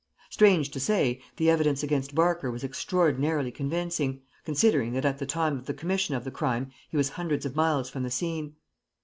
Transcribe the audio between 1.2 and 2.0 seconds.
the evidence